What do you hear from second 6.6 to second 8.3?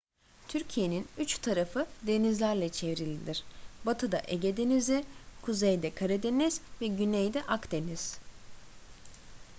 ve güneyde akdeniz